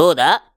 [0.00, 0.54] どうだ？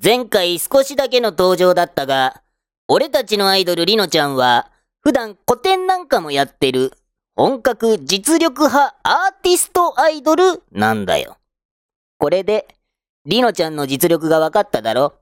[0.00, 2.44] 前回少しだけの登場だったが、
[2.86, 4.70] 俺たちのアイドルリノちゃんは、
[5.00, 6.92] 普段古典なんかもやってる、
[7.34, 11.38] 本格実力派アーティストアイドルなんだよ。
[12.18, 12.68] これで、
[13.26, 15.14] リノちゃんの実力が分かっただろ？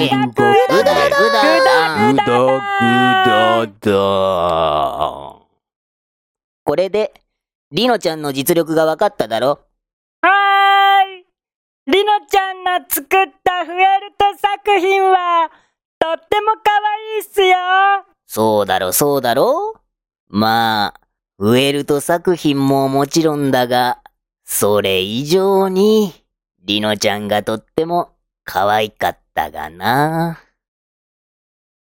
[0.00, 4.00] イドル学園、うだうだぐだぐだだ。
[6.64, 7.12] これで、
[7.70, 9.60] リノちゃんの実力が分かっただろ
[10.22, 11.24] はーい。
[11.86, 13.08] りのちゃんの作っ
[13.44, 15.50] たフェルト作品は、
[15.98, 17.56] とっても可愛いっすよ。
[18.26, 19.74] そうだろ、そうだろ
[20.28, 21.00] まあ、
[21.38, 24.00] ウェルト作品ももちろんだが、
[24.44, 26.12] それ以上に、
[26.64, 28.12] リノちゃんがとっても
[28.44, 30.40] 可愛かったがな。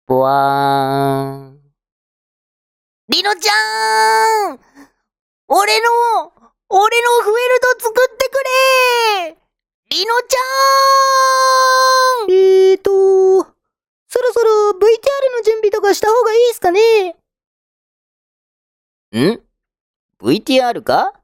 [0.06, 1.60] ぽわーん。
[3.08, 4.60] リノちゃん
[5.46, 5.88] 俺の、
[6.68, 8.34] 俺のフェルト作ってく
[9.24, 9.36] れ
[9.90, 14.80] リノちゃんえーと、そろそろ VTR
[15.36, 17.16] の準備とかした方がいいっすかね？
[19.12, 19.40] ん
[20.20, 21.14] ?VTR か？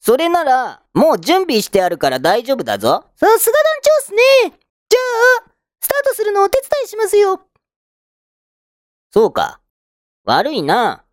[0.00, 3.04] それなら、もう準備してあるから大丈夫だぞ。
[3.14, 4.58] さすが団長っすね
[4.88, 5.00] じゃ
[5.44, 5.49] あ、ス
[5.90, 7.40] タートするのお手伝いしますよ
[9.12, 9.60] そうか。
[10.24, 11.04] 悪いな。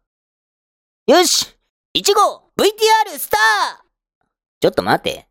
[1.08, 1.56] よし
[1.96, 3.84] !1 号 !VTR スター
[4.60, 5.28] ちょっと待て。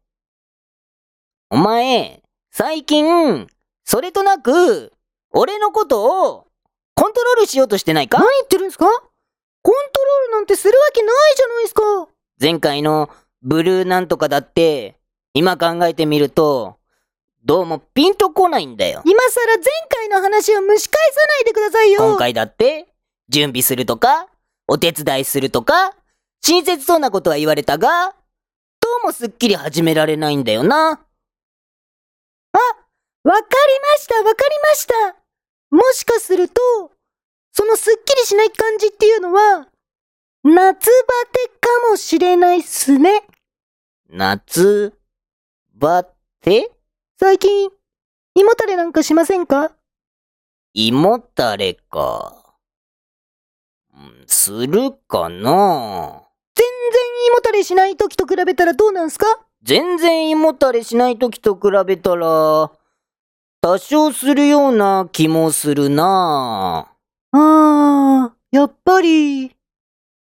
[1.48, 3.46] お前、最近、
[3.84, 4.92] それとなく、
[5.30, 6.46] 俺のことを、
[6.94, 8.18] コントロールしようとしてないか？
[8.18, 8.86] 何言ってるんすか？
[8.86, 8.94] コン
[9.64, 11.82] トロールなんてするわけないじゃないですか
[12.40, 13.10] 前回の
[13.42, 14.96] ブルーなんとかだって、
[15.34, 16.78] 今考えてみると、
[17.46, 19.02] どうもピンとこないんだよ。
[19.04, 22.88] 今さら前回の話を蒸し返さないでくださいよ今回だって、
[23.28, 24.26] 準備するとか、
[24.66, 25.94] お手伝いするとか、
[26.42, 28.16] 親切そうなことは言われたが、
[28.80, 31.00] どうもすっきり始められないんだよな。
[33.26, 34.94] わかりました、わかりました。
[35.70, 36.60] もしかすると、
[37.52, 39.68] そのすっきりしない感じっていうのは、
[40.42, 40.80] 夏バテ
[41.60, 43.22] かもしれないっすね。
[44.10, 44.98] 夏、
[45.74, 46.02] バ
[46.40, 46.72] テ、
[47.18, 47.70] 最近、
[48.34, 49.72] 胃もたれなんかしませんか？
[50.74, 52.58] 胃もたれか。
[53.94, 56.22] うんするかな
[56.54, 59.24] 全然胃もたれしない時と比べたらどうなんすか？
[59.62, 62.70] 全然胃もたれしない時と比べたら、
[63.62, 66.92] 多少するような気もするな
[67.32, 69.56] あー、やっぱり、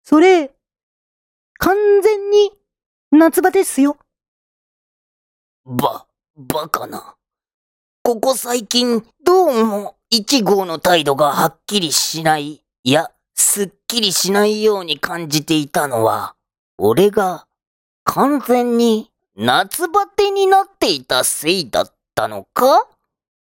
[0.03, 0.55] それ、
[1.59, 2.53] 完全に
[3.13, 3.97] 夏バテっすよ。
[5.65, 6.07] ば、
[6.39, 7.15] バカな。
[8.03, 16.37] ここ最近、どうも、一号の態度がはっきりしない、いや、すっきりしないように感じていたのは、
[16.77, 17.47] 俺が、
[18.05, 22.87] 完全に、夏バテになっていたせいだったのか？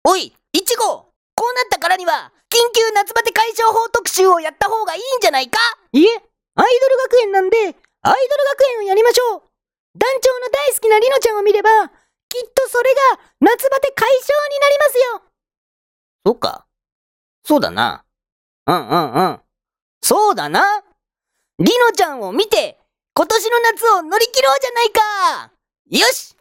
[0.05, 5.59] おい、一号こうなったからには、緊急夏バテ解消法特集をやった方がいいんじゃないか？
[5.91, 6.07] いえ、
[6.55, 7.75] アイドル学園なんで、アイドル
[8.57, 9.41] 学園をやりましょう。
[9.99, 11.69] 団長の大好きなリノちゃんを見れば、
[12.29, 12.99] きっとそれが
[13.41, 15.23] 夏バテ解消になりますよ。
[16.25, 16.67] そうか。
[17.43, 18.05] そうだな。
[18.67, 19.41] うんうんうん。
[20.01, 20.83] そうだな。
[21.57, 22.79] リノちゃんを見て、
[23.15, 25.51] 今年の夏を乗り切ろうじゃないか
[25.89, 26.37] よし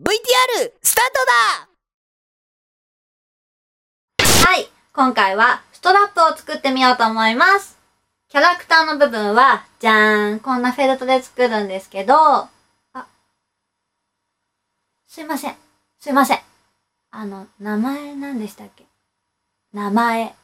[0.00, 1.32] !VTR スタートだ
[4.50, 4.68] はい。
[4.92, 7.76] 今回はストラップを作ってみようと思います。
[8.28, 10.40] キャラクターの部分は、じゃーん。
[10.40, 12.48] こんなフェルトで作るんですけど、あ、
[15.12, 15.54] すいません。
[16.00, 16.38] すいません。
[17.10, 18.86] あの、名前何でしたっけ？
[19.74, 20.34] 名前。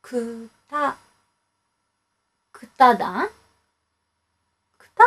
[0.00, 0.96] くた、
[2.50, 3.28] くただん？
[4.78, 5.04] くた？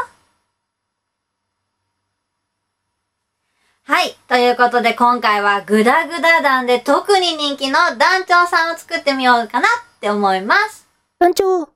[3.86, 4.16] はい。
[4.28, 10.88] ということで今回はグダグダ団で特に人気の団長さんを作ってみようかなって思います。
[11.18, 11.68] 団長、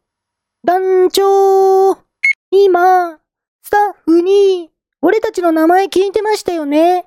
[0.64, 1.98] 団長、
[2.52, 3.18] 今、
[3.64, 4.70] スタッフに、
[5.12, 7.04] 俺たちの名前聞いてましたよね。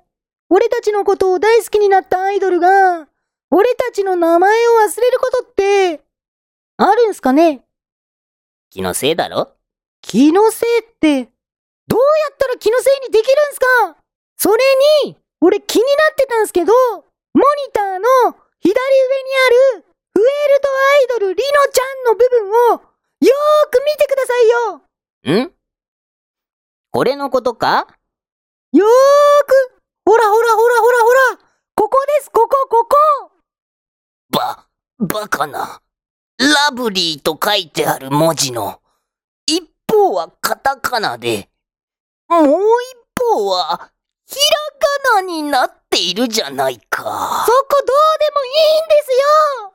[0.51, 3.09] 俺たちのことを大好きになったアイドルが、
[3.51, 6.03] 俺たちの名前を忘れることって、
[6.77, 7.63] あるんすかね？
[8.69, 9.55] 気のせいだろ？
[10.03, 11.31] 気のせいって、
[11.89, 13.97] どうやったら気のせいにできるんすか？
[14.37, 14.59] それ
[15.07, 18.77] に、俺気になってたんすけど、モニターの左上に
[19.73, 25.47] ある、フエルトアイドルリノちゃんの部分を、よーく見てくださいよ。
[25.47, 25.53] ん？
[26.95, 27.89] これのことか？
[28.71, 28.89] よー
[29.49, 31.39] くほらほらほらほらほら
[31.75, 32.97] ここです、ここ、ここ。
[34.31, 34.69] ば、
[35.01, 35.83] バカな。
[36.39, 38.81] ラブリーと書いてある文字の、
[39.45, 41.51] 一方はカタカナで、
[42.29, 42.55] もう一
[43.21, 43.91] 方は、
[44.29, 44.37] ひ
[45.11, 47.03] らがなになっているじゃないか。
[47.03, 48.53] そこどうでもいい
[48.87, 49.75] んですよ。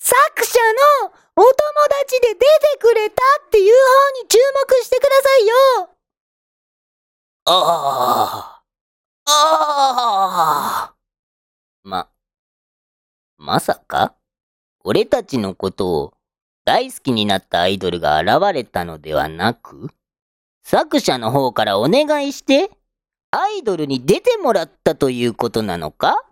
[0.00, 0.58] 作者
[1.04, 1.54] のお友
[2.00, 4.38] 達で出てくれたっていう方に注
[4.68, 5.90] 目してくださいよ
[7.46, 8.62] あ
[9.26, 9.32] あ。
[9.32, 10.94] ああ。
[11.82, 12.08] ま、
[13.38, 14.14] まさか？
[14.84, 16.14] 俺たちのことを
[16.64, 19.90] 大好きになったアイドルが現れたのではなく、
[20.62, 22.70] 作者の方からお願いして、
[23.30, 26.24] アイドルに出てもらったということなのか？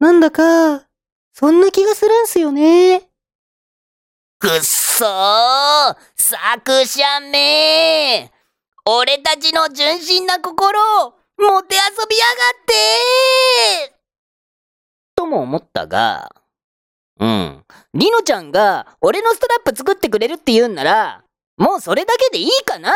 [0.00, 0.86] なんだか、
[1.32, 3.08] そんな気がするんすよね。
[4.38, 7.02] くっそー作者
[7.32, 8.30] め
[8.90, 12.64] 俺たちの純真な心をもてあそびやがっ
[13.90, 13.94] て
[15.14, 16.34] とも思ったが、
[17.20, 17.64] うん。
[17.92, 21.22] リノちゃんが俺のストラップ作ってくれるって言うんなら、
[21.58, 22.94] もうそれだけでいいかな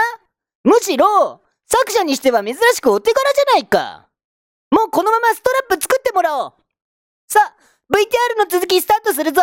[0.65, 4.09] むしろ、作者にしては珍しくお手柄じゃないか。
[4.71, 6.53] もうこのままストラップ作ってもらおう。
[7.29, 7.55] さあ、
[7.95, 9.43] VTR の続きスタートするぞ。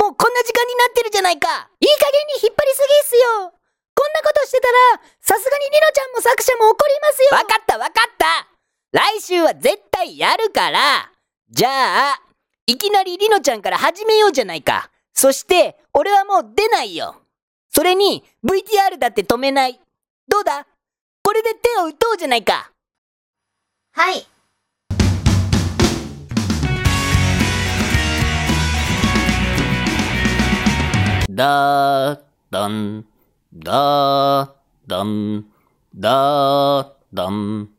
[0.00, 1.68] もうこんな時間になってるじゃないか。
[1.78, 3.52] いい加減に引っ張りすぎっすよ。
[3.94, 7.28] こんなことしてたら、さすがにリノちゃんも作者も怒りますよ。
[7.32, 8.48] わかったわかった。
[8.92, 11.12] 来週は絶対やるから。
[11.50, 12.22] じゃあ、
[12.66, 14.90] いきなりリノちゃんから始めようじゃないか。
[15.12, 17.20] そして、俺はもう出ないよ。
[17.68, 19.78] それに、VTR だって止めない。
[20.28, 20.66] どうだ？
[21.22, 22.72] これで手を打とうじゃないか。
[23.92, 24.26] はい。
[31.40, 32.20] だー
[32.50, 33.06] だん、
[33.54, 34.50] だー
[34.86, 35.46] だん、
[35.96, 37.70] だーだん、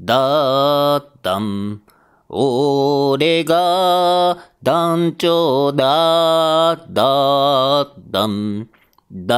[0.00, 1.82] だーだん。
[2.28, 8.68] 俺が団長だーだーだん、
[9.10, 9.34] だ